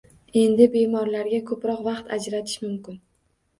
Endi 0.43 0.65
bemorlarga 0.75 1.43
ko`proq 1.53 1.85
vaqt 1.91 2.11
ajratish 2.19 2.59
mumkin 2.67 3.01